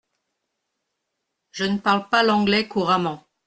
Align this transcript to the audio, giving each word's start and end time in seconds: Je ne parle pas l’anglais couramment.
Je 1.51 1.63
ne 1.63 1.77
parle 1.77 2.09
pas 2.09 2.23
l’anglais 2.23 2.67
couramment. 2.67 3.23